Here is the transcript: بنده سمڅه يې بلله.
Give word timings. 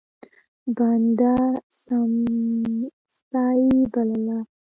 بنده 0.75 1.33
سمڅه 1.81 3.43
يې 3.63 3.77
بلله. 3.93 4.37